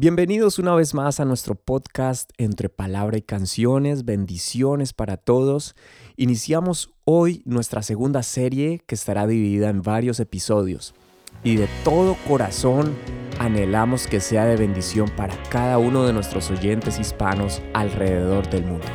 Bienvenidos 0.00 0.60
una 0.60 0.76
vez 0.76 0.94
más 0.94 1.18
a 1.18 1.24
nuestro 1.24 1.56
podcast 1.56 2.30
Entre 2.38 2.68
Palabra 2.68 3.18
y 3.18 3.22
Canciones, 3.22 4.04
bendiciones 4.04 4.92
para 4.92 5.16
todos. 5.16 5.74
Iniciamos 6.16 6.94
hoy 7.04 7.42
nuestra 7.46 7.82
segunda 7.82 8.22
serie 8.22 8.80
que 8.86 8.94
estará 8.94 9.26
dividida 9.26 9.70
en 9.70 9.82
varios 9.82 10.20
episodios 10.20 10.94
y 11.42 11.56
de 11.56 11.68
todo 11.82 12.16
corazón 12.28 12.96
anhelamos 13.40 14.06
que 14.06 14.20
sea 14.20 14.44
de 14.44 14.54
bendición 14.54 15.10
para 15.16 15.34
cada 15.50 15.78
uno 15.78 16.06
de 16.06 16.12
nuestros 16.12 16.48
oyentes 16.52 17.00
hispanos 17.00 17.60
alrededor 17.74 18.48
del 18.50 18.66
mundo. 18.66 18.86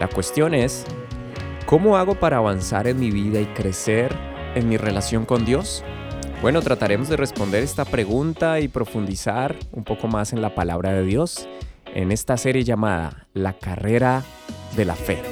La 0.00 0.08
cuestión 0.08 0.52
es, 0.52 0.84
¿cómo 1.64 1.96
hago 1.96 2.16
para 2.18 2.38
avanzar 2.38 2.88
en 2.88 2.98
mi 2.98 3.12
vida 3.12 3.40
y 3.40 3.46
crecer 3.54 4.12
en 4.56 4.68
mi 4.68 4.78
relación 4.78 5.24
con 5.24 5.44
Dios? 5.44 5.84
Bueno, 6.42 6.60
trataremos 6.60 7.08
de 7.08 7.16
responder 7.16 7.62
esta 7.62 7.84
pregunta 7.84 8.58
y 8.58 8.66
profundizar 8.66 9.54
un 9.70 9.84
poco 9.84 10.08
más 10.08 10.32
en 10.32 10.42
la 10.42 10.56
palabra 10.56 10.92
de 10.92 11.04
Dios 11.04 11.48
en 11.94 12.10
esta 12.10 12.36
serie 12.36 12.64
llamada 12.64 13.28
La 13.32 13.52
carrera 13.52 14.24
de 14.76 14.84
la 14.84 14.96
fe. 14.96 15.31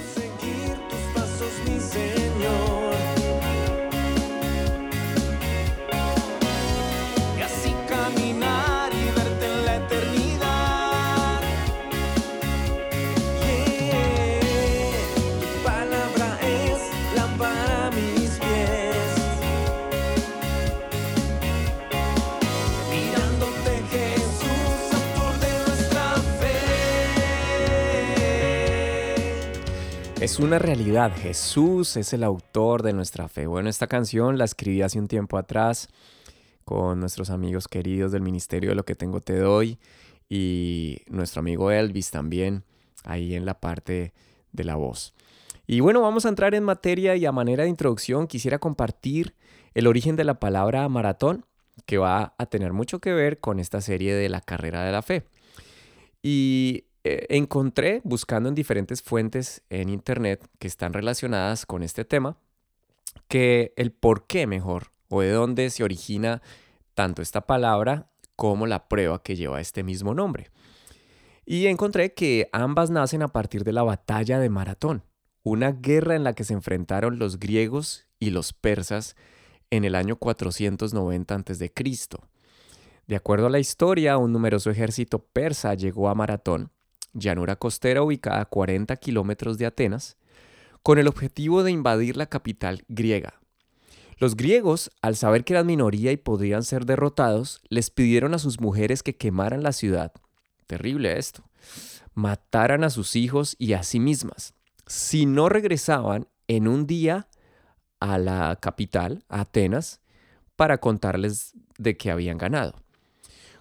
Una 30.43 30.59
realidad, 30.59 31.13
Jesús 31.15 31.97
es 31.97 32.13
el 32.13 32.25
autor 32.25 32.83
de 32.83 32.93
nuestra 32.93 33.29
fe. 33.29 33.47
Bueno, 33.47 33.69
esta 33.69 33.87
canción 33.87 34.39
la 34.39 34.45
escribí 34.45 34.81
hace 34.81 34.99
un 34.99 35.07
tiempo 35.07 35.37
atrás 35.37 35.89
con 36.65 36.99
nuestros 36.99 37.31
amigos 37.31 37.69
queridos 37.69 38.11
del 38.13 38.23
Ministerio 38.23 38.71
de 38.71 38.77
lo 38.77 38.85
que 38.85 38.95
tengo 38.95 39.21
te 39.21 39.37
doy 39.37 39.79
y 40.29 41.03
nuestro 41.09 41.41
amigo 41.41 41.71
Elvis 41.71 42.11
también 42.11 42.65
ahí 43.05 43.35
en 43.35 43.45
la 43.45 43.61
parte 43.61 44.15
de 44.53 44.65
la 44.65 44.77
voz. 44.77 45.15
Y 45.67 45.81
bueno, 45.81 46.01
vamos 46.01 46.25
a 46.25 46.31
entrar 46.31 46.55
en 46.55 46.65
materia 46.65 47.17
y 47.17 47.27
a 47.27 47.33
manera 47.33 47.65
de 47.65 47.69
introducción 47.69 48.27
quisiera 48.27 48.59
compartir 48.59 49.35
el 49.75 49.87
origen 49.87 50.17
de 50.17 50.25
la 50.25 50.41
palabra 50.41 50.89
maratón 50.89 51.45
que 51.85 51.99
va 51.99 52.35
a 52.39 52.47
tener 52.47 52.73
mucho 52.73 52.99
que 52.99 53.13
ver 53.13 53.41
con 53.41 53.61
esta 53.61 53.81
serie 53.81 54.15
de 54.15 54.29
la 54.29 54.41
carrera 54.41 54.85
de 54.85 54.93
la 54.93 55.03
fe. 55.03 55.25
Y 56.23 56.85
eh, 57.03 57.27
encontré, 57.31 58.03
buscando 58.05 58.51
en 58.51 58.55
diferentes 58.55 59.01
fuentes 59.03 59.63
en 59.71 59.89
Internet 59.89 60.47
que 60.59 60.69
están 60.69 60.93
relacionadas 60.93 61.65
con 61.65 61.83
este 61.83 62.05
tema, 62.05 62.37
que 63.27 63.73
el 63.77 63.91
por 63.91 64.27
qué 64.27 64.47
mejor 64.47 64.93
o 65.09 65.23
de 65.23 65.31
dónde 65.31 65.71
se 65.71 65.83
origina 65.83 66.43
tanto 66.95 67.23
esta 67.23 67.47
palabra 67.47 68.11
como 68.37 68.67
la 68.67 68.87
prueba 68.89 69.23
que 69.23 69.35
lleva 69.35 69.61
este 69.61 69.83
mismo 69.83 70.15
nombre. 70.15 70.51
Y 71.47 71.67
encontré 71.67 72.13
que 72.13 72.49
ambas 72.53 72.91
nacen 72.91 73.23
a 73.23 73.29
partir 73.29 73.65
de 73.65 73.73
la 73.73 73.83
batalla 73.83 74.39
de 74.39 74.51
Maratón, 74.51 75.03
una 75.43 75.73
guerra 75.73 76.17
en 76.17 76.25
la 76.25 76.35
que 76.35 76.45
se 76.45 76.53
enfrentaron 76.53 77.19
los 77.19 77.39
griegos 77.39 78.07
y 78.19 78.31
los 78.31 78.53
persas 78.53 79.17
en 79.71 79.85
el 79.85 79.95
año 79.95 80.17
490 80.17 81.35
a.C. 81.35 81.73
De 83.07 83.17
acuerdo 83.17 83.47
a 83.47 83.51
la 83.51 83.59
historia, 83.59 84.19
un 84.19 84.33
numeroso 84.33 84.71
ejército 84.71 85.19
persa 85.19 85.75
llegó 85.75 86.11
a 86.11 86.15
Maratón 86.15 86.71
llanura 87.13 87.57
costera 87.57 88.03
ubicada 88.03 88.41
a 88.41 88.47
40 88.47 88.97
kilómetros 88.97 89.59
de 89.59 89.67
Atenas, 89.67 90.17
con 90.83 90.99
el 90.99 91.09
objetivo 91.09 91.63
de 91.63 91.71
invadir 91.71 92.17
la 92.17 92.27
capital 92.27 92.85
griega. 92.89 93.35
Los 94.19 94.37
griegos, 94.37 94.91
al 95.01 95.17
saber 95.17 95.45
que 95.45 95.55
eran 95.55 95.67
minoría 95.67 96.13
y 96.13 96.19
podrían 96.19 96.63
ser 96.63 96.85
derrotados, 96.85 97.63
les 97.69 97.91
pidieron 97.91 98.35
a 98.35 98.39
sus 98.39 98.61
mujeres 98.61 99.03
que 99.03 99.17
quemaran 99.17 99.63
la 99.63 99.73
ciudad. 99.73 100.13
Terrible 100.67 101.19
esto. 101.19 101.43
Mataran 102.15 102.85
a 102.85 102.91
sus 102.91 103.17
hijos 103.17 103.57
y 103.59 103.73
a 103.73 103.83
sí 103.83 103.99
mismas. 103.99 104.53
Si 104.87 105.25
no 105.25 105.49
regresaban 105.49 106.29
en 106.49 106.69
un 106.69 106.87
día 106.87 107.29
a 107.99 108.19
la 108.19 108.59
capital, 108.61 109.25
a 109.29 109.41
Atenas, 109.41 110.01
para 110.55 110.79
contarles 110.79 111.55
de 111.79 111.97
que 111.97 112.11
habían 112.11 112.37
ganado. 112.37 112.75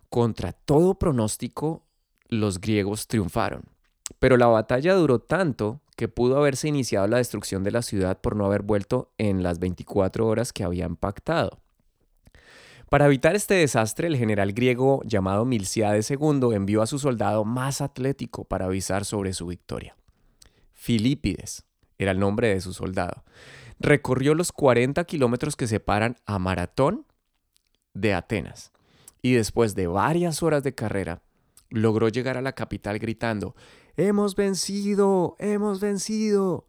Contra 0.09 0.52
todo 0.52 0.96
pronóstico, 0.96 1.85
los 2.29 2.62
griegos 2.62 3.07
triunfaron. 3.07 3.63
Pero 4.19 4.38
la 4.38 4.47
batalla 4.47 4.94
duró 4.94 5.19
tanto 5.19 5.81
que 5.95 6.07
pudo 6.07 6.38
haberse 6.38 6.67
iniciado 6.67 7.07
la 7.07 7.17
destrucción 7.17 7.63
de 7.63 7.72
la 7.72 7.81
ciudad 7.81 8.22
por 8.22 8.35
no 8.35 8.45
haber 8.45 8.62
vuelto 8.62 9.12
en 9.17 9.44
las 9.44 9.59
24 9.59 10.25
horas 10.25 10.53
que 10.53 10.63
habían 10.63 10.95
pactado. 10.95 11.59
Para 12.90 13.06
evitar 13.06 13.35
este 13.35 13.56
desastre, 13.56 14.07
el 14.07 14.17
general 14.17 14.53
griego 14.53 15.01
llamado 15.03 15.45
Milciades 15.45 16.09
II 16.09 16.53
envió 16.53 16.81
a 16.81 16.88
su 16.88 16.97
soldado 16.97 17.45
más 17.45 17.81
atlético 17.81 18.46
para 18.46 18.66
avisar 18.66 19.06
sobre 19.06 19.34
su 19.34 19.46
victoria. 19.46 19.96
Filipides 20.73 21.66
era 22.00 22.11
el 22.11 22.19
nombre 22.19 22.47
de 22.47 22.61
su 22.61 22.73
soldado. 22.73 23.23
Recorrió 23.79 24.34
los 24.34 24.51
40 24.51 25.03
kilómetros 25.03 25.56
que 25.56 25.67
separan 25.67 26.16
a 26.25 26.40
Maratón 26.40 27.06
de 27.94 28.13
Atenas 28.13 28.72
y 29.22 29.34
después 29.34 29.75
de 29.75 29.88
varias 29.88 30.41
horas 30.41 30.63
de 30.63 30.73
carrera 30.73 31.22
logró 31.69 32.09
llegar 32.09 32.38
a 32.38 32.41
la 32.41 32.53
capital 32.53 33.00
gritando, 33.00 33.56
Hemos 33.97 34.35
vencido, 34.35 35.35
hemos 35.40 35.81
vencido. 35.81 36.68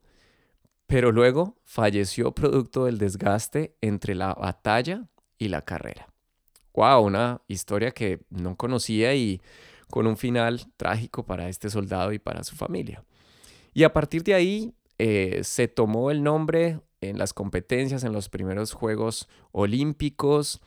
Pero 0.89 1.13
luego 1.13 1.57
falleció 1.65 2.33
producto 2.33 2.87
del 2.87 2.99
desgaste 2.99 3.77
entre 3.81 4.17
la 4.17 4.35
batalla 4.35 5.09
y 5.39 5.47
la 5.47 5.63
carrera. 5.63 6.09
¡Wow! 6.75 7.07
Una 7.07 7.41
historia 7.47 7.93
que 7.93 8.21
no 8.31 8.57
conocía 8.57 9.15
y 9.15 9.41
con 9.89 10.09
un 10.09 10.17
final 10.17 10.67
trágico 10.77 11.25
para 11.25 11.49
este 11.49 11.71
soldado 11.71 12.13
y 12.13 12.19
para 12.19 12.43
su 12.43 12.57
familia. 12.57 13.05
Y 13.73 13.85
a 13.85 13.93
partir 13.93 14.25
de 14.25 14.35
ahí 14.35 14.75
eh, 14.99 15.41
se 15.45 15.69
tomó 15.69 16.11
el 16.11 16.25
nombre 16.25 16.81
en 17.01 17.19
las 17.19 17.33
competencias, 17.33 18.03
en 18.03 18.13
los 18.13 18.29
primeros 18.29 18.73
Juegos 18.73 19.29
Olímpicos, 19.53 20.61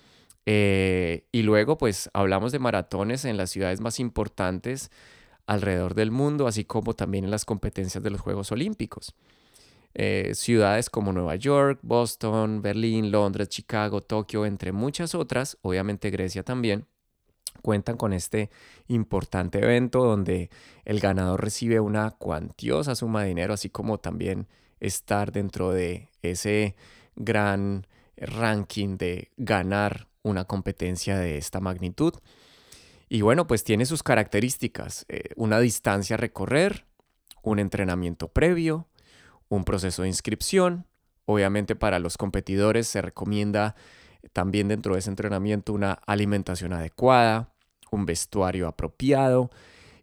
eh, 0.46 1.26
y 1.32 1.44
luego, 1.44 1.78
pues 1.78 2.10
hablamos 2.14 2.52
de 2.52 2.60
maratones 2.60 3.26
en 3.26 3.38
las 3.38 3.50
ciudades 3.50 3.82
más 3.82 4.00
importantes 4.00 4.92
alrededor 5.46 5.94
del 5.94 6.12
mundo, 6.12 6.48
así 6.48 6.66
como 6.66 6.94
también 6.94 7.26
en 7.26 7.32
las 7.32 7.46
competencias 7.46 8.04
de 8.04 8.10
los 8.10 8.22
Juegos 8.22 8.52
Olímpicos. 8.52 9.16
Eh, 9.96 10.32
ciudades 10.34 10.90
como 10.90 11.14
Nueva 11.14 11.36
York, 11.36 11.80
Boston, 11.84 12.62
Berlín, 12.62 13.12
Londres, 13.12 13.50
Chicago, 13.50 14.02
Tokio, 14.02 14.46
entre 14.46 14.72
muchas 14.72 15.14
otras, 15.14 15.58
obviamente 15.62 16.10
Grecia 16.10 16.44
también, 16.44 16.88
cuentan 17.62 17.98
con 17.98 18.12
este 18.12 18.50
importante 18.88 19.60
evento 19.60 20.04
donde 20.04 20.50
el 20.84 21.00
ganador 21.00 21.44
recibe 21.44 21.80
una 21.80 22.12
cuantiosa 22.12 22.96
suma 22.96 23.22
de 23.22 23.28
dinero, 23.30 23.54
así 23.54 23.70
como 23.70 24.00
también 24.00 24.48
estar 24.80 25.32
dentro 25.32 25.72
de 25.72 26.10
ese 26.24 26.76
gran 27.16 27.86
ranking 28.18 28.98
de 28.98 29.32
ganar 29.38 30.08
una 30.24 30.46
competencia 30.46 31.18
de 31.18 31.38
esta 31.38 31.60
magnitud. 31.60 32.14
Y 33.10 33.22
bueno, 33.22 33.46
pues 33.46 33.64
tiene 33.64 33.86
sus 33.86 34.02
características, 34.02 35.06
eh, 35.10 35.30
una 35.36 35.60
distancia 35.60 36.16
a 36.16 36.18
recorrer, 36.18 36.86
un 37.44 37.60
entrenamiento 37.60 38.30
previo, 38.30 38.88
un 39.50 39.66
proceso 39.66 40.02
de 40.02 40.08
inscripción. 40.08 40.88
Obviamente 41.26 41.76
para 41.76 42.00
los 42.00 42.18
competidores 42.18 42.88
se 42.88 43.02
recomienda 43.02 43.76
también 44.32 44.70
dentro 44.70 44.94
de 44.94 45.00
ese 45.00 45.10
entrenamiento 45.10 45.74
una 45.74 45.94
alimentación 46.08 46.74
adecuada, 46.74 47.54
un 47.92 48.06
vestuario 48.06 48.68
apropiado. 48.68 49.52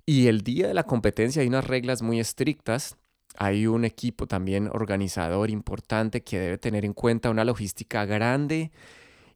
Y 0.06 0.28
el 0.28 0.43
día 0.43 0.69
de 0.69 0.75
la 0.75 0.84
competencia 0.84 1.43
hay 1.43 1.49
unas 1.49 1.66
reglas 1.66 2.02
muy 2.02 2.20
estrictas. 2.20 2.96
Hay 3.37 3.66
un 3.66 3.84
equipo 3.84 4.26
también 4.26 4.69
organizador 4.73 5.50
importante 5.50 6.23
que 6.23 6.38
debe 6.38 6.58
tener 6.58 6.84
en 6.84 6.93
cuenta 6.93 7.31
una 7.31 7.44
logística 7.44 8.05
grande 8.05 8.70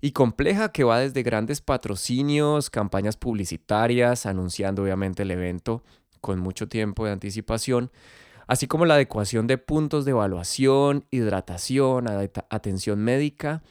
y 0.04 0.12
compleja 0.12 0.70
que 0.70 0.84
va 0.84 0.98
desde 0.98 1.22
grandes 1.22 1.62
patrocinios, 1.62 2.68
campañas 2.68 3.16
publicitarias, 3.16 4.26
anunciando 4.26 4.82
obviamente 4.82 5.22
el 5.22 5.30
evento 5.30 5.82
con 6.20 6.40
mucho 6.40 6.68
tiempo 6.68 7.06
de 7.06 7.12
anticipación, 7.12 7.90
así 8.46 8.66
como 8.66 8.84
la 8.84 8.96
adecuación 8.96 9.46
de 9.46 9.56
puntos 9.56 10.04
de 10.04 10.10
evaluación, 10.10 11.06
hidratación, 11.10 12.06
atención 12.50 12.98
médica 12.98 13.62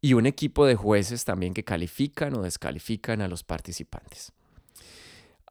y 0.00 0.14
un 0.14 0.24
equipo 0.24 0.64
de 0.64 0.74
jueces 0.74 1.26
también 1.26 1.52
que 1.52 1.64
califican 1.64 2.34
o 2.34 2.40
descalifican 2.40 3.20
a 3.20 3.28
los 3.28 3.44
participantes. 3.44 4.32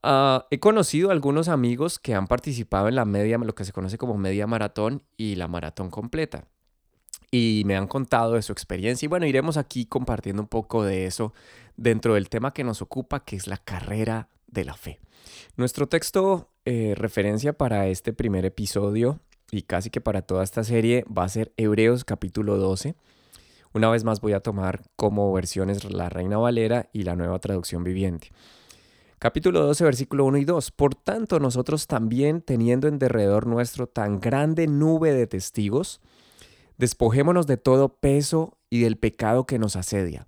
Ah, 0.01 0.47
he 0.49 0.59
conocido 0.59 1.11
algunos 1.11 1.47
amigos 1.47 1.99
que 1.99 2.15
han 2.15 2.25
participado 2.25 2.87
en 2.87 2.95
la 2.95 3.05
media, 3.05 3.37
lo 3.37 3.53
que 3.53 3.65
se 3.65 3.71
conoce 3.71 3.99
como 3.99 4.17
media 4.17 4.47
maratón 4.47 5.03
y 5.15 5.35
la 5.35 5.47
maratón 5.47 5.91
completa 5.91 6.47
y 7.33 7.63
me 7.65 7.75
han 7.75 7.87
contado 7.87 8.33
de 8.33 8.43
su 8.43 8.51
experiencia. 8.51 9.07
Y 9.07 9.09
bueno, 9.09 9.25
iremos 9.25 9.57
aquí 9.57 9.87
compartiendo 9.87 10.43
un 10.43 10.47
poco 10.47 10.83
de 10.83 11.07
eso 11.07 11.33
dentro 11.75 12.13
del 12.13 12.29
tema 12.29 12.53
que 12.53 12.63
nos 12.63 12.83
ocupa, 12.83 13.25
que 13.25 13.35
es 13.35 13.47
la 13.47 13.57
carrera 13.57 14.29
de 14.45 14.63
la 14.63 14.75
fe. 14.75 14.99
Nuestro 15.57 15.87
texto 15.87 16.51
eh, 16.63 16.93
referencia 16.95 17.53
para 17.53 17.87
este 17.87 18.13
primer 18.13 18.45
episodio 18.45 19.19
y 19.49 19.63
casi 19.63 19.89
que 19.89 19.99
para 19.99 20.21
toda 20.21 20.43
esta 20.43 20.63
serie 20.63 21.05
va 21.05 21.23
a 21.23 21.29
ser 21.29 21.51
Hebreos 21.57 22.05
capítulo 22.05 22.57
12. 22.57 22.93
Una 23.73 23.89
vez 23.89 24.03
más 24.03 24.21
voy 24.21 24.33
a 24.33 24.41
tomar 24.41 24.83
como 24.95 25.33
versiones 25.33 25.83
la 25.85 26.09
Reina 26.09 26.37
Valera 26.37 26.91
y 26.93 27.01
la 27.01 27.15
nueva 27.15 27.39
traducción 27.39 27.83
viviente. 27.83 28.31
Capítulo 29.17 29.61
12, 29.61 29.83
versículo 29.85 30.25
1 30.25 30.37
y 30.37 30.45
2. 30.45 30.69
Por 30.69 30.93
tanto, 30.93 31.39
nosotros 31.39 31.87
también, 31.87 32.41
teniendo 32.41 32.87
en 32.87 32.99
derredor 32.99 33.47
nuestro 33.47 33.87
tan 33.87 34.19
grande 34.19 34.67
nube 34.67 35.13
de 35.13 35.25
testigos, 35.25 35.99
despojémonos 36.77 37.47
de 37.47 37.57
todo 37.57 37.95
peso 37.95 38.57
y 38.69 38.81
del 38.81 38.97
pecado 38.97 39.45
que 39.45 39.59
nos 39.59 39.75
asedia, 39.75 40.27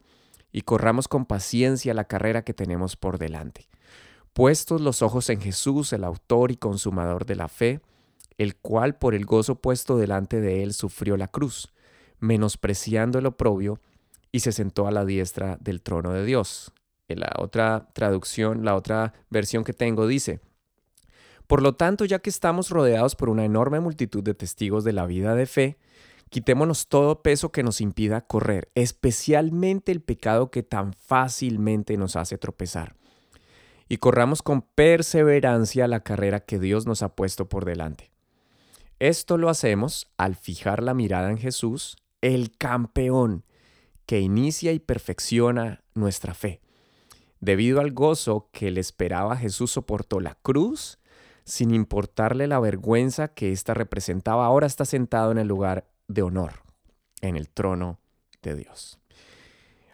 y 0.52 0.62
corramos 0.62 1.08
con 1.08 1.26
paciencia 1.26 1.94
la 1.94 2.06
carrera 2.06 2.44
que 2.44 2.54
tenemos 2.54 2.96
por 2.96 3.18
delante. 3.18 3.68
Puestos 4.34 4.82
los 4.82 5.02
ojos 5.02 5.30
en 5.30 5.42
Jesús, 5.42 5.94
el 5.94 6.04
autor 6.04 6.52
y 6.52 6.58
consumador 6.58 7.26
de 7.26 7.36
la 7.36 7.48
fe, 7.48 7.82
el 8.38 8.56
cual 8.56 8.98
por 8.98 9.16
el 9.16 9.26
gozo 9.26 9.56
puesto 9.56 9.98
delante 9.98 10.42
de 10.42 10.64
él 10.64 10.74
sufrió 10.74 11.18
la 11.18 11.28
cruz, 11.28 11.74
menospreciando 12.20 13.20
el 13.20 13.26
oprobio, 13.26 13.80
y 14.32 14.42
se 14.42 14.52
sentó 14.52 14.88
a 14.88 14.92
la 14.92 15.06
diestra 15.06 15.58
del 15.62 15.82
trono 15.82 16.12
de 16.12 16.26
Dios. 16.26 16.74
En 17.08 17.22
la 17.22 17.32
otra 17.38 17.88
traducción, 17.94 18.66
la 18.66 18.76
otra 18.76 19.14
versión 19.30 19.64
que 19.64 19.72
tengo 19.72 20.08
dice, 20.08 20.42
por 21.48 21.62
lo 21.62 21.76
tanto, 21.76 22.06
ya 22.06 22.20
que 22.20 22.30
estamos 22.30 22.70
rodeados 22.70 23.16
por 23.16 23.30
una 23.30 23.46
enorme 23.46 23.80
multitud 23.80 24.24
de 24.24 24.34
testigos 24.34 24.84
de 24.84 24.94
la 24.94 25.06
vida 25.06 25.36
de 25.36 25.46
fe, 25.46 25.78
quitémonos 26.30 26.88
todo 26.88 27.22
peso 27.22 27.52
que 27.52 27.64
nos 27.64 27.82
impida 27.82 28.22
correr, 28.22 28.70
especialmente 28.76 29.92
el 29.92 30.02
pecado 30.02 30.52
que 30.52 30.64
tan 30.64 30.94
fácilmente 30.94 31.98
nos 31.98 32.16
hace 32.16 32.38
tropezar. 32.38 32.96
Y 33.88 33.98
corramos 33.98 34.42
con 34.42 34.62
perseverancia 34.62 35.88
la 35.88 36.02
carrera 36.02 36.40
que 36.40 36.60
Dios 36.60 36.86
nos 36.88 37.04
ha 37.04 37.16
puesto 37.16 37.48
por 37.48 37.66
delante. 37.66 38.12
Esto 39.00 39.38
lo 39.38 39.50
hacemos 39.50 40.08
al 40.18 40.36
fijar 40.36 40.82
la 40.82 40.94
mirada 40.94 41.30
en 41.30 41.38
Jesús, 41.38 41.98
el 42.22 42.56
campeón 42.58 43.44
que 44.06 44.20
inicia 44.22 44.72
y 44.72 44.80
perfecciona 44.80 45.84
nuestra 45.94 46.34
fe. 46.34 46.62
Debido 47.40 47.80
al 47.80 47.92
gozo 47.92 48.50
que 48.52 48.72
le 48.72 48.80
esperaba, 48.80 49.36
Jesús 49.38 49.72
soportó 49.72 50.20
la 50.20 50.36
cruz 50.36 51.00
sin 51.44 51.74
importarle 51.76 52.48
la 52.48 52.60
vergüenza 52.60 53.28
que 53.28 53.52
ésta 53.52 53.74
representaba. 53.74 54.46
Ahora 54.46 54.66
está 54.66 54.86
sentado 54.86 55.32
en 55.32 55.38
el 55.38 55.48
lugar 55.48 55.88
de 56.08 56.22
honor, 56.22 56.62
en 57.22 57.36
el 57.36 57.50
trono 57.50 58.00
de 58.42 58.56
Dios. 58.56 59.00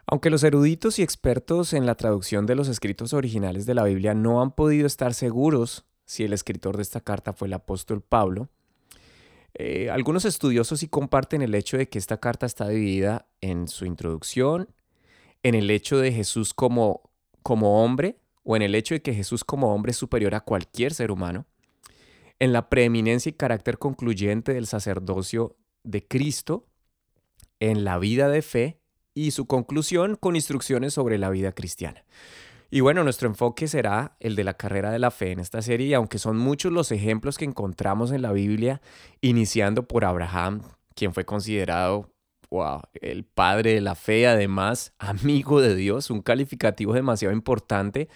Aunque 0.05 0.29
los 0.29 0.43
eruditos 0.43 0.99
y 0.99 1.03
expertos 1.03 1.73
en 1.73 1.85
la 1.85 1.95
traducción 1.95 2.45
de 2.45 2.55
los 2.55 2.67
escritos 2.67 3.13
originales 3.13 3.65
de 3.65 3.75
la 3.75 3.83
Biblia 3.83 4.13
no 4.13 4.41
han 4.41 4.51
podido 4.51 4.87
estar 4.87 5.13
seguros 5.13 5.85
si 6.05 6.23
el 6.23 6.33
escritor 6.33 6.75
de 6.75 6.83
esta 6.83 6.99
carta 6.99 7.31
fue 7.31 7.47
el 7.47 7.53
apóstol 7.53 8.01
Pablo, 8.01 8.49
eh, 9.53 9.89
algunos 9.89 10.25
estudiosos 10.25 10.79
sí 10.79 10.87
comparten 10.87 11.41
el 11.41 11.53
hecho 11.55 11.77
de 11.77 11.89
que 11.89 11.99
esta 11.99 12.17
carta 12.17 12.45
está 12.45 12.67
dividida 12.67 13.27
en 13.41 13.67
su 13.67 13.85
introducción, 13.85 14.69
en 15.43 15.55
el 15.55 15.69
hecho 15.69 15.97
de 15.97 16.11
Jesús 16.11 16.53
como, 16.53 17.11
como 17.43 17.83
hombre, 17.83 18.17
o 18.43 18.55
en 18.55 18.61
el 18.61 18.75
hecho 18.75 18.95
de 18.95 19.01
que 19.01 19.13
Jesús 19.13 19.43
como 19.43 19.73
hombre 19.73 19.91
es 19.91 19.97
superior 19.97 20.35
a 20.35 20.41
cualquier 20.41 20.93
ser 20.93 21.11
humano, 21.11 21.45
en 22.39 22.53
la 22.53 22.69
preeminencia 22.69 23.29
y 23.29 23.33
carácter 23.33 23.77
concluyente 23.77 24.53
del 24.53 24.65
sacerdocio 24.65 25.57
de 25.83 26.07
Cristo, 26.07 26.67
en 27.59 27.83
la 27.83 27.97
vida 27.99 28.29
de 28.29 28.41
fe 28.41 28.79
y 29.13 29.31
su 29.31 29.45
conclusión 29.45 30.15
con 30.15 30.35
instrucciones 30.35 30.93
sobre 30.93 31.17
la 31.17 31.29
vida 31.29 31.51
cristiana. 31.51 32.03
Y 32.69 32.79
bueno, 32.79 33.03
nuestro 33.03 33.27
enfoque 33.27 33.67
será 33.67 34.15
el 34.19 34.35
de 34.35 34.45
la 34.45 34.53
carrera 34.53 34.91
de 34.91 34.99
la 34.99 35.11
fe 35.11 35.31
en 35.31 35.39
esta 35.41 35.61
serie, 35.61 35.93
aunque 35.93 36.19
son 36.19 36.37
muchos 36.37 36.71
los 36.71 36.91
ejemplos 36.91 37.37
que 37.37 37.45
encontramos 37.45 38.11
en 38.11 38.21
la 38.21 38.31
Biblia, 38.31 38.81
iniciando 39.19 39.87
por 39.87 40.05
Abraham, 40.05 40.61
quien 40.95 41.13
fue 41.13 41.25
considerado 41.25 42.09
wow, 42.49 42.81
el 42.93 43.25
padre 43.25 43.73
de 43.73 43.81
la 43.81 43.95
fe, 43.95 44.27
además 44.27 44.93
amigo 44.99 45.61
de 45.61 45.75
Dios, 45.75 46.09
un 46.09 46.21
calificativo 46.21 46.93
demasiado 46.93 47.33
importante 47.33 48.09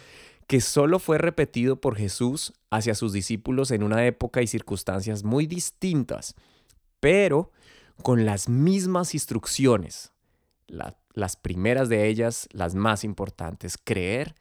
que 0.47 0.61
solo 0.61 0.99
fue 0.99 1.17
repetido 1.17 1.81
por 1.81 1.97
Jesús 1.97 2.53
hacia 2.69 2.93
sus 2.93 3.13
discípulos 3.13 3.71
en 3.71 3.81
una 3.83 4.05
época 4.05 4.41
y 4.41 4.47
circunstancias 4.47 5.23
muy 5.23 5.47
distintas, 5.47 6.35
pero 7.05 7.51
con 8.01 8.25
las 8.25 8.49
mismas 8.49 9.13
instrucciones. 9.13 10.11
las 11.13 11.35
primeras 11.35 11.87
de 11.87 12.07
ellas, 12.07 12.49
las 12.51 12.73
más 12.73 13.03
importantes, 13.03 13.77
creer 13.77 14.33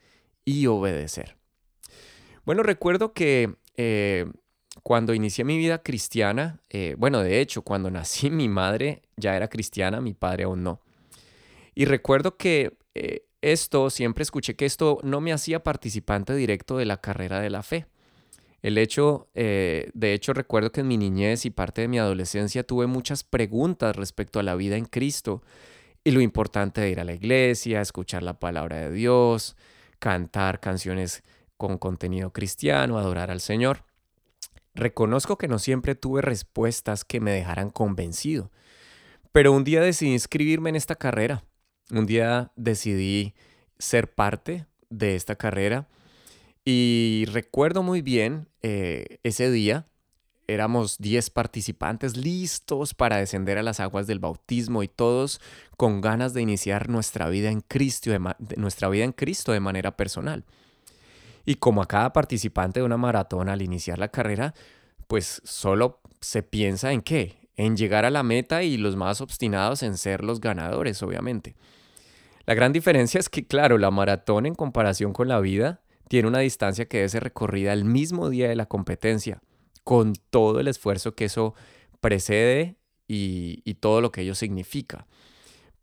y 0.47 0.67
obedecer. 0.67 1.37
Bueno, 2.47 2.63
recuerdo 2.63 3.13
que 3.13 3.55
eh, 3.77 4.25
cuando 4.83 5.13
inicié 5.13 5.45
mi 5.45 5.59
vida 5.59 5.83
cristiana, 5.83 6.63
eh, 6.71 6.97
bueno, 6.97 7.21
de 7.21 7.43
hecho, 7.43 7.61
cuando 7.61 7.91
nací 7.91 8.31
mi 8.31 8.49
madre 8.49 9.03
ya 9.19 9.37
era 9.37 9.49
cristiana, 9.49 10.01
mi 10.01 10.15
padre 10.15 10.45
aún 10.45 10.63
no. 10.63 10.81
Y 11.75 11.85
recuerdo 11.85 12.39
que 12.39 12.79
eh, 12.95 13.27
esto, 13.43 13.91
siempre 13.91 14.23
escuché 14.23 14.57
que 14.57 14.65
esto 14.65 15.01
no 15.03 15.21
me 15.21 15.35
hacía 15.35 15.63
participante 15.63 16.35
directo 16.35 16.79
de 16.79 16.87
la 16.87 16.97
carrera 16.97 17.41
de 17.41 17.51
la 17.51 17.63
fe. 17.63 17.85
El 18.65 18.79
hecho, 18.79 19.29
de 19.35 20.13
hecho, 20.15 20.33
recuerdo 20.33 20.73
que 20.73 20.81
en 20.81 20.89
mi 20.89 20.97
niñez 20.97 21.45
y 21.45 21.51
parte 21.51 21.83
de 21.83 21.89
mi 21.89 21.99
adolescencia 21.99 22.63
tuve 22.63 22.87
muchas 22.87 23.23
preguntas 23.23 23.95
respecto 23.95 24.41
a 24.41 24.43
la 24.43 24.55
vida 24.55 24.79
en 24.79 24.87
Cristo 24.87 25.43
y 26.03 26.13
lo 26.13 26.23
importante 26.23 26.81
de 26.81 26.89
ir 26.89 26.99
a 26.99 27.05
la 27.05 27.13
iglesia, 27.13 27.83
escuchar 27.83 28.23
la 28.23 28.41
palabra 28.41 28.79
de 28.79 28.91
Dios, 28.91 29.55
cantar 29.99 30.61
canciones 30.61 31.25
con 31.59 31.77
contenido 31.77 32.33
cristiano, 32.33 32.97
adorar 32.97 33.31
al 33.31 33.43
Señor. 33.43 33.85
Reconozco 34.75 35.37
que 35.37 35.47
no 35.47 35.59
siempre 35.59 35.95
tuve 35.95 36.23
respuestas 36.23 37.05
que 37.05 37.21
me 37.21 37.33
dejaran 37.33 37.69
convencido, 37.69 38.51
pero 39.31 39.53
un 39.53 39.65
día 39.65 39.83
decidí 39.83 40.13
inscribirme 40.13 40.71
en 40.71 40.77
esta 40.77 40.95
carrera. 40.95 41.45
Un 41.91 42.07
día 42.07 42.51
decidí 42.57 43.35
ser 43.79 44.15
parte 44.15 44.65
de 44.89 45.17
esta 45.17 45.37
carrera 45.37 45.87
y 46.65 47.25
recuerdo 47.31 47.83
muy 47.83 48.03
bien 48.03 48.49
eh, 48.63 49.19
ese 49.23 49.51
día 49.51 49.87
éramos 50.47 50.99
10 50.99 51.31
participantes 51.31 52.17
listos 52.17 52.95
para 52.95 53.17
descender 53.17 53.59
a 53.59 53.63
las 53.63 53.81
aguas 53.81 54.07
del 54.07 54.19
bautismo 54.19 54.83
y 54.83 54.89
todos 54.89 55.41
con 55.77 56.01
ganas 56.01 56.35
de 56.35 56.43
iniciar 56.43 56.89
nuestra 56.89 57.29
vida 57.29 57.51
en 57.51 57.61
Cristo 57.61 58.11
de, 58.11 58.21
nuestra 58.57 58.89
vida 58.89 59.05
en 59.05 59.13
Cristo 59.13 59.53
de 59.53 59.61
manera 59.61 59.97
personal. 59.97 60.45
Y 61.47 61.57
como 61.57 61.83
a 61.83 61.87
cada 61.87 62.13
participante 62.13 62.81
de 62.81 62.87
una 62.87 62.97
maratón 62.97 63.49
al 63.49 63.63
iniciar 63.63 63.99
la 63.99 64.09
carrera, 64.09 64.55
pues 65.07 65.43
solo 65.45 66.01
se 66.21 66.43
piensa 66.43 66.93
en 66.93 67.03
qué, 67.03 67.37
en 67.57 67.77
llegar 67.77 68.05
a 68.05 68.11
la 68.11 68.23
meta 68.23 68.63
y 68.63 68.77
los 68.77 68.97
más 68.97 69.21
obstinados 69.21 69.83
en 69.83 69.99
ser 69.99 70.25
los 70.25 70.41
ganadores, 70.41 71.03
obviamente. 71.03 71.55
La 72.47 72.55
gran 72.55 72.73
diferencia 72.73 73.19
es 73.19 73.29
que, 73.29 73.47
claro, 73.47 73.79
la 73.79 73.91
maratón 73.91 74.47
en 74.47 74.55
comparación 74.55 75.13
con 75.13 75.29
la 75.29 75.41
vida 75.41 75.81
tiene 76.09 76.29
una 76.29 76.41
distancia 76.41 76.87
que 76.87 76.99
debe 76.99 77.09
ser 77.09 77.25
recorrida 77.25 77.73
el 77.73 77.85
mismo 77.85 78.31
día 78.31 78.49
de 78.49 78.57
la 78.57 78.67
competencia 78.67 79.43
con 79.85 80.15
todo 80.31 80.61
el 80.61 80.69
esfuerzo 80.69 81.15
que 81.15 81.27
eso 81.27 81.55
precede 82.01 82.77
y, 83.07 83.75
todo 83.81 84.01
lo 84.01 84.11
que 84.11 84.23
ello 84.23 84.35
significa. 84.35 85.07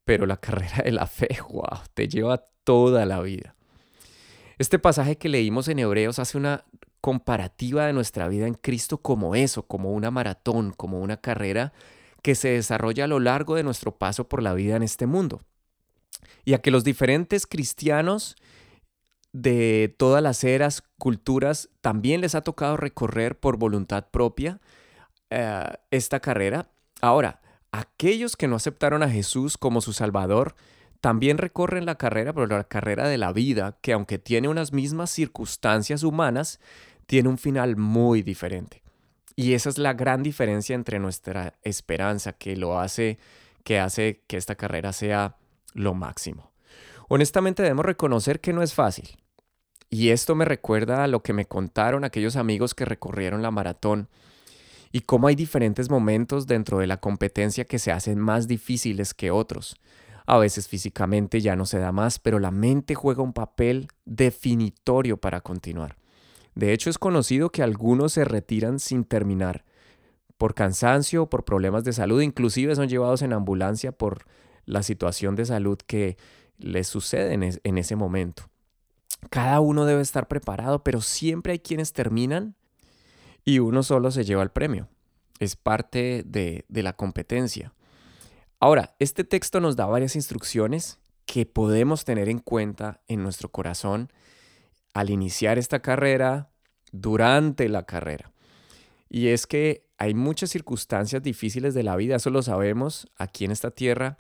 Pero 0.06 0.26
la 0.26 0.38
carrera 0.42 0.84
de 0.84 0.92
la 0.92 1.08
fe, 1.08 1.30
wow, 1.50 1.80
te 1.94 2.08
lleva 2.08 2.46
toda 2.64 3.06
la 3.06 3.22
vida. 3.22 3.56
Este 4.58 4.80
pasaje 4.80 5.18
que 5.18 5.30
leímos 5.30 5.68
en 5.68 5.80
Hebreos 5.80 6.20
hace 6.20 6.38
una 6.38 6.66
comparativa 7.00 7.88
de 7.88 7.94
nuestra 7.94 8.28
vida 8.28 8.46
en 8.46 8.54
Cristo 8.54 9.00
como 9.00 9.34
eso, 9.36 9.64
como 9.64 9.92
una 9.92 10.12
maratón, 10.12 10.72
como 10.72 11.00
una 11.00 11.18
carrera 11.18 11.74
que 12.22 12.36
se 12.36 12.50
desarrolla 12.50 13.06
a 13.06 13.08
lo 13.08 13.20
largo 13.20 13.56
de 13.56 13.64
nuestro 13.64 13.98
paso 13.98 14.30
por 14.30 14.44
la 14.44 14.54
vida 14.54 14.76
en 14.76 14.84
este 14.84 15.08
mundo. 15.08 15.42
Y 16.46 16.54
a 16.54 16.60
que 16.60 16.70
los 16.70 16.84
diferentes 16.84 17.48
cristianos 17.48 18.36
de 19.34 19.94
todas 19.98 20.22
las 20.22 20.44
eras, 20.44 20.84
culturas, 20.98 21.70
también 21.82 22.22
les 22.22 22.36
ha 22.36 22.42
tocado 22.42 22.78
recorrer 22.78 23.40
por 23.40 23.58
voluntad 23.58 24.08
propia 24.12 24.60
eh, 25.30 25.64
esta 25.90 26.20
carrera. 26.20 26.70
Ahora, 27.02 27.42
aquellos 27.72 28.36
que 28.36 28.48
no 28.48 28.56
aceptaron 28.58 29.04
a 29.04 29.10
Jesús 29.10 29.58
como 29.58 29.82
su 29.82 29.94
Salvador, 29.94 30.56
también 31.00 31.38
recorren 31.38 31.86
la 31.86 31.96
carrera, 31.96 32.34
pero 32.34 32.46
la 32.46 32.64
carrera 32.64 33.08
de 33.08 33.18
la 33.18 33.34
vida, 33.34 33.78
que 33.82 33.94
aunque 33.94 34.20
tiene 34.20 34.48
unas 34.48 34.72
mismas 34.72 35.10
circunstancias 35.10 36.04
humanas, 36.04 36.60
tiene 37.08 37.30
un 37.30 37.38
final 37.38 37.76
muy 37.76 38.22
diferente. 38.22 38.84
Y 39.36 39.54
esa 39.54 39.70
es 39.70 39.78
la 39.78 39.94
gran 39.94 40.22
diferencia 40.22 40.76
entre 40.76 41.00
nuestra 41.00 41.56
esperanza, 41.64 42.34
que 42.34 42.56
lo 42.56 42.80
hace, 42.80 43.18
que 43.64 43.80
hace 43.80 44.24
que 44.28 44.38
esta 44.38 44.56
carrera 44.56 44.94
sea 44.94 45.38
lo 45.74 45.94
máximo. 45.94 46.52
Honestamente 47.08 47.64
debemos 47.64 47.86
reconocer 47.86 48.40
que 48.40 48.54
no 48.54 48.62
es 48.62 48.74
fácil. 48.74 49.21
Y 49.92 50.10
esto 50.10 50.34
me 50.34 50.46
recuerda 50.46 51.04
a 51.04 51.08
lo 51.08 51.22
que 51.22 51.34
me 51.34 51.46
contaron 51.46 52.04
aquellos 52.04 52.38
amigos 52.38 52.74
que 52.74 52.86
recorrieron 52.86 53.44
la 53.44 53.52
maratón 53.52 54.08
y 54.92 55.02
cómo 55.02 55.28
hay 55.28 55.36
diferentes 55.36 55.90
momentos 55.90 56.48
dentro 56.48 56.80
de 56.80 56.88
la 56.88 56.98
competencia 56.98 57.66
que 57.66 57.78
se 57.78 57.92
hacen 57.92 58.18
más 58.18 58.48
difíciles 58.48 59.14
que 59.14 59.32
otros. 59.32 59.76
A 60.26 60.38
veces 60.38 60.70
físicamente 60.70 61.42
ya 61.42 61.56
no 61.56 61.66
se 61.66 61.78
da 61.78 61.92
más, 61.92 62.20
pero 62.20 62.40
la 62.40 62.52
mente 62.52 62.96
juega 62.96 63.22
un 63.22 63.34
papel 63.34 63.90
definitorio 64.06 65.18
para 65.18 65.42
continuar. 65.42 65.98
De 66.56 66.72
hecho, 66.72 66.90
es 66.90 66.98
conocido 66.98 67.52
que 67.52 67.62
algunos 67.62 68.14
se 68.14 68.24
retiran 68.24 68.80
sin 68.80 69.04
terminar 69.04 69.66
por 70.38 70.54
cansancio, 70.54 71.30
por 71.30 71.46
problemas 71.46 71.84
de 71.84 71.94
salud, 71.94 72.22
inclusive 72.22 72.76
son 72.76 72.90
llevados 72.90 73.22
en 73.22 73.34
ambulancia 73.34 73.92
por 73.92 74.26
la 74.66 74.84
situación 74.84 75.36
de 75.36 75.46
salud 75.46 75.78
que 75.86 76.18
les 76.58 76.88
sucede 76.88 77.34
en, 77.34 77.78
ese 77.78 77.96
momento. 77.96 78.51
Cada 79.30 79.60
uno 79.60 79.86
debe 79.86 80.02
estar 80.02 80.28
preparado, 80.28 80.84
pero 80.84 81.02
siempre 81.02 81.54
hay 81.54 81.60
quienes 81.60 81.94
terminan 81.94 82.56
y 83.46 83.60
uno 83.60 83.84
solo 83.84 84.12
se 84.12 84.24
lleva 84.24 84.44
el 84.44 84.50
premio. 84.50 84.88
Es 85.40 85.56
parte 85.56 86.24
de, 86.26 86.66
de 86.68 86.84
la 86.84 86.94
competencia. 86.94 87.74
Ahora, 88.60 88.96
este 89.00 89.24
texto 89.24 89.60
nos 89.60 89.76
da 89.76 89.86
varias 89.86 90.16
instrucciones 90.16 91.00
que 91.26 91.46
podemos 91.46 92.06
tener 92.06 92.30
en 92.30 92.40
cuenta 92.40 93.02
en 93.08 93.24
nuestro 93.24 93.50
corazón 93.50 94.12
al 94.94 95.10
iniciar 95.10 95.58
esta 95.58 95.82
carrera, 95.82 96.52
durante 96.92 97.70
la 97.70 97.86
carrera. 97.86 98.32
Y 99.10 99.28
es 99.28 99.48
que 99.48 99.90
hay 99.98 100.14
muchas 100.14 100.50
circunstancias 100.50 101.22
difíciles 101.22 101.74
de 101.74 101.84
la 101.84 101.96
vida, 101.96 102.16
eso 102.16 102.30
lo 102.30 102.42
sabemos 102.42 103.08
aquí 103.18 103.46
en 103.46 103.52
esta 103.52 103.72
tierra, 103.72 104.18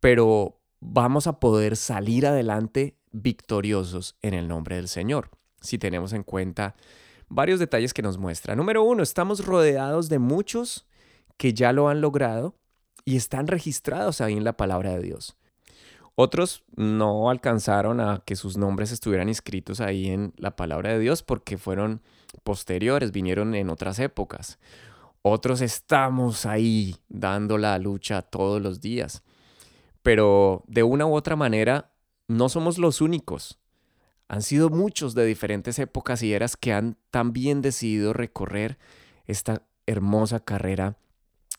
pero 0.00 0.60
vamos 0.80 1.26
a 1.26 1.40
poder 1.40 1.76
salir 1.76 2.26
adelante 2.26 2.96
victoriosos 3.22 4.16
en 4.22 4.34
el 4.34 4.48
nombre 4.48 4.76
del 4.76 4.88
Señor, 4.88 5.30
si 5.60 5.78
tenemos 5.78 6.12
en 6.12 6.22
cuenta 6.22 6.76
varios 7.28 7.58
detalles 7.58 7.94
que 7.94 8.02
nos 8.02 8.18
muestra. 8.18 8.54
Número 8.54 8.82
uno, 8.82 9.02
estamos 9.02 9.44
rodeados 9.44 10.08
de 10.08 10.18
muchos 10.18 10.86
que 11.36 11.54
ya 11.54 11.72
lo 11.72 11.88
han 11.88 12.00
logrado 12.00 12.54
y 13.04 13.16
están 13.16 13.46
registrados 13.46 14.20
ahí 14.20 14.34
en 14.34 14.44
la 14.44 14.56
palabra 14.56 14.90
de 14.90 15.02
Dios. 15.02 15.36
Otros 16.14 16.64
no 16.76 17.28
alcanzaron 17.30 18.00
a 18.00 18.22
que 18.24 18.36
sus 18.36 18.56
nombres 18.56 18.90
estuvieran 18.90 19.28
inscritos 19.28 19.80
ahí 19.80 20.08
en 20.08 20.32
la 20.36 20.56
palabra 20.56 20.92
de 20.92 20.98
Dios 20.98 21.22
porque 21.22 21.58
fueron 21.58 22.00
posteriores, 22.42 23.12
vinieron 23.12 23.54
en 23.54 23.70
otras 23.70 23.98
épocas. 23.98 24.58
Otros 25.22 25.60
estamos 25.60 26.46
ahí 26.46 26.96
dando 27.08 27.58
la 27.58 27.78
lucha 27.78 28.22
todos 28.22 28.62
los 28.62 28.80
días. 28.80 29.22
Pero 30.02 30.62
de 30.68 30.84
una 30.84 31.04
u 31.04 31.14
otra 31.14 31.36
manera, 31.36 31.90
no 32.28 32.48
somos 32.48 32.78
los 32.78 33.00
únicos. 33.00 33.58
Han 34.28 34.42
sido 34.42 34.70
muchos 34.70 35.14
de 35.14 35.24
diferentes 35.24 35.78
épocas 35.78 36.22
y 36.22 36.32
eras 36.32 36.56
que 36.56 36.72
han 36.72 36.96
también 37.10 37.62
decidido 37.62 38.12
recorrer 38.12 38.78
esta 39.26 39.62
hermosa 39.86 40.40
carrera 40.40 40.96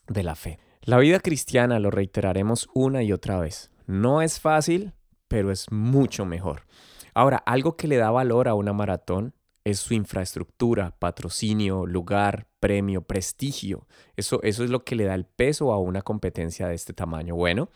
de 0.06 0.22
la 0.22 0.34
fe. 0.34 0.58
La 0.82 0.98
vida 0.98 1.20
cristiana, 1.20 1.78
lo 1.78 1.90
reiteraremos 1.90 2.68
una 2.74 3.02
y 3.02 3.12
otra 3.12 3.38
vez, 3.38 3.70
no 3.86 4.22
es 4.22 4.40
fácil, 4.40 4.92
pero 5.28 5.50
es 5.50 5.70
mucho 5.70 6.24
mejor. 6.24 6.66
Ahora, 7.14 7.38
algo 7.38 7.76
que 7.76 7.88
le 7.88 7.96
da 7.96 8.10
valor 8.10 8.48
a 8.48 8.54
una 8.54 8.72
maratón 8.72 9.34
es 9.64 9.80
su 9.80 9.94
infraestructura, 9.94 10.94
patrocinio, 10.98 11.86
lugar, 11.86 12.46
premio, 12.60 13.02
prestigio. 13.02 13.86
Eso, 14.16 14.42
eso 14.42 14.64
es 14.64 14.70
lo 14.70 14.84
que 14.84 14.96
le 14.96 15.04
da 15.04 15.14
el 15.14 15.24
peso 15.24 15.72
a 15.72 15.78
una 15.78 16.02
competencia 16.02 16.68
de 16.68 16.74
este 16.74 16.92
tamaño. 16.92 17.34
Bueno, 17.34 17.70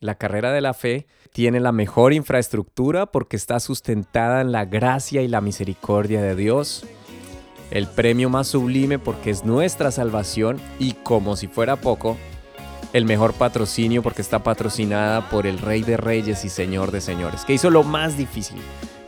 la 0.00 0.16
carrera 0.16 0.52
de 0.52 0.60
la 0.60 0.74
fe 0.74 1.06
tiene 1.32 1.60
la 1.60 1.72
mejor 1.72 2.12
infraestructura 2.12 3.06
porque 3.06 3.36
está 3.36 3.60
sustentada 3.60 4.40
en 4.40 4.52
la 4.52 4.64
gracia 4.64 5.22
y 5.22 5.28
la 5.28 5.40
misericordia 5.40 6.22
de 6.22 6.34
Dios. 6.34 6.84
El 7.70 7.86
premio 7.86 8.30
más 8.30 8.48
sublime 8.48 8.98
porque 8.98 9.30
es 9.30 9.44
nuestra 9.44 9.90
salvación 9.90 10.60
y 10.78 10.92
como 10.92 11.36
si 11.36 11.48
fuera 11.48 11.76
poco, 11.76 12.16
el 12.92 13.04
mejor 13.04 13.34
patrocinio 13.34 14.02
porque 14.02 14.22
está 14.22 14.42
patrocinada 14.42 15.28
por 15.28 15.46
el 15.46 15.58
Rey 15.58 15.82
de 15.82 15.96
Reyes 15.96 16.44
y 16.44 16.48
Señor 16.48 16.92
de 16.92 17.00
Señores, 17.00 17.44
que 17.44 17.54
hizo 17.54 17.70
lo 17.70 17.82
más 17.82 18.16
difícil, 18.16 18.58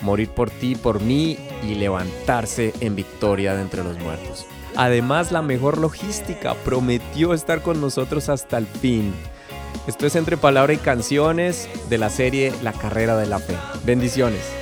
morir 0.00 0.28
por 0.30 0.50
ti, 0.50 0.75
por 0.75 1.00
mí 1.00 1.38
y 1.62 1.75
levantarse 1.76 2.75
en 2.80 2.97
victoria 2.97 3.54
de 3.54 3.62
entre 3.62 3.85
los 3.85 3.99
muertos. 3.99 4.47
Además, 4.76 5.33
la 5.33 5.42
mejor 5.42 5.78
logística 5.78 6.54
prometió 6.54 7.35
estar 7.35 7.62
con 7.62 7.80
nosotros 7.80 8.28
hasta 8.28 8.59
el 8.59 8.66
fin. 8.66 9.12
Esto 9.88 10.07
es 10.07 10.16
entre 10.16 10.37
palabra 10.37 10.75
y 10.75 10.76
canciones 10.76 11.66
de 11.88 11.97
la 11.97 12.11
serie 12.11 12.52
La 12.62 12.75
carrera 12.75 13.16
de 13.16 13.25
la 13.25 13.38
fe. 13.38 13.57
Bendiciones. 13.85 14.58